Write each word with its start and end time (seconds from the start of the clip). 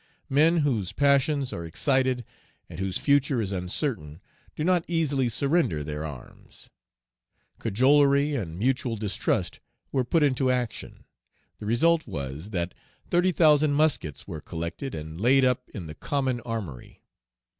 Men, 0.29 0.57
whose 0.65 0.93
passions 0.93 1.53
are 1.53 1.63
excited, 1.63 2.25
and 2.67 2.79
whose 2.79 2.97
future 2.97 3.39
is 3.39 3.51
uncertain, 3.51 4.19
do 4.55 4.63
not 4.63 4.83
easily 4.87 5.29
surrender 5.29 5.83
their 5.83 6.03
arms. 6.03 6.71
Cajolery 7.59 8.33
and 8.33 8.57
mutual 8.57 8.95
distrust 8.95 9.59
were 9.91 10.03
put 10.03 10.23
into 10.23 10.49
action; 10.49 11.03
the 11.59 11.67
result 11.67 12.07
was, 12.07 12.49
that 12.49 12.73
thirty 13.11 13.31
thousand 13.31 13.73
muskets 13.73 14.27
were 14.27 14.41
collected 14.41 14.95
and 14.95 15.21
laid 15.21 15.45
up 15.45 15.69
in 15.69 15.85
the 15.85 15.93
common 15.93 16.39
armory. 16.39 16.99